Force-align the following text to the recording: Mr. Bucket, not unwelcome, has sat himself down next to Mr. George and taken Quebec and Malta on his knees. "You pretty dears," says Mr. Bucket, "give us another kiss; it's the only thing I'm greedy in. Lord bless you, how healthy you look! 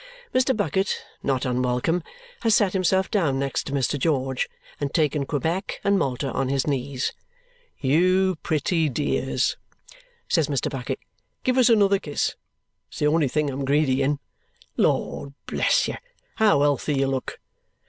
Mr. 0.33 0.57
Bucket, 0.57 0.99
not 1.21 1.45
unwelcome, 1.45 2.01
has 2.39 2.55
sat 2.55 2.73
himself 2.73 3.11
down 3.11 3.37
next 3.37 3.65
to 3.67 3.71
Mr. 3.71 3.99
George 3.99 4.49
and 4.79 4.91
taken 4.91 5.27
Quebec 5.27 5.79
and 5.83 5.99
Malta 5.99 6.31
on 6.31 6.49
his 6.49 6.65
knees. 6.65 7.13
"You 7.79 8.35
pretty 8.41 8.89
dears," 8.89 9.57
says 10.27 10.47
Mr. 10.47 10.71
Bucket, 10.71 10.97
"give 11.43 11.55
us 11.55 11.69
another 11.69 11.99
kiss; 11.99 12.35
it's 12.87 12.97
the 12.97 13.05
only 13.05 13.27
thing 13.27 13.51
I'm 13.51 13.63
greedy 13.63 14.01
in. 14.01 14.17
Lord 14.75 15.35
bless 15.45 15.87
you, 15.87 15.97
how 16.37 16.61
healthy 16.61 16.95
you 16.95 17.05
look! 17.05 17.39